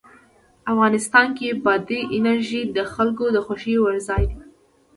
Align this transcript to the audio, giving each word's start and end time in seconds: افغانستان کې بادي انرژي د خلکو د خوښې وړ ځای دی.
افغانستان 0.71 1.27
کې 1.37 1.47
بادي 1.63 2.01
انرژي 2.17 2.61
د 2.75 2.77
خلکو 2.93 3.25
د 3.35 3.37
خوښې 3.45 3.75
وړ 3.83 3.95
ځای 4.09 4.23
دی. 4.31 4.39